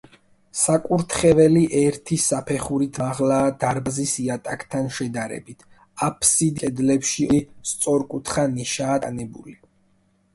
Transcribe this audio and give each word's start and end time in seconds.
საკურთხეველი 0.59 1.59
ერთი 1.81 2.15
საფეხურით 2.21 2.99
მაღლაა 3.01 3.51
დარბაზის 3.63 4.13
იატაკთან 4.23 4.89
შედარებით, 4.95 5.61
აფსიდის 6.07 6.63
კედლებში 6.65 7.27
ორი 7.35 7.43
სწორკუთხა 7.73 8.47
ნიშაა 8.55 8.97
დატანებული. 9.05 9.55